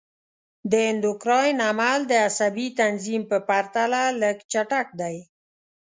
د 0.71 0.73
اندوکراین 0.91 1.57
عمل 1.69 1.99
د 2.07 2.13
عصبي 2.27 2.67
تنظیم 2.79 3.21
په 3.31 3.37
پرتله 3.47 4.01
لږ 4.21 4.37
چټک 4.51 4.87
دی. 5.01 5.17